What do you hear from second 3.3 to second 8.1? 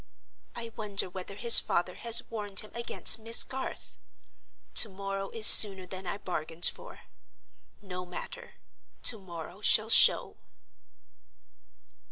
Garth? To morrow is sooner than I bargained for. No